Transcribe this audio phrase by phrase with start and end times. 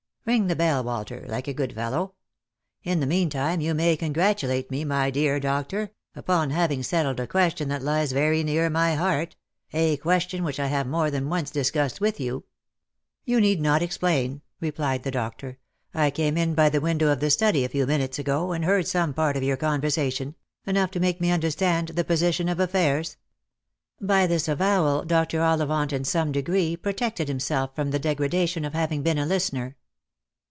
[0.27, 2.13] Eing the bell, Walter, like a good fellow.
[2.83, 7.69] In the meantime, you may congratulate me, my dear doctor, upon having settled a question
[7.69, 9.35] that lies very near my heart—
[9.73, 12.45] a question which I have more than once dis cussed with you.""
[13.25, 15.57] You need not explain," replied the doctor."
[15.93, 18.87] I came in by the window of the study a few minutes ago, and heard
[18.87, 19.15] some 150 Lost for Jjove.
[19.15, 20.35] part of your conversation—
[20.71, 23.17] enough to make me understand th« position of affairs,"
[23.99, 25.39] By this avowal Dr.
[25.41, 29.77] Ollivant in some degree protected himsell from the degradation of having been a listener.